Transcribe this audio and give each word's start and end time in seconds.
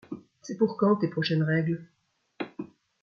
C’est 0.41 0.57
pour 0.57 0.77
quand 0.77 0.95
tes 0.95 1.09
prochaines 1.09 1.43
règles? 1.43 1.85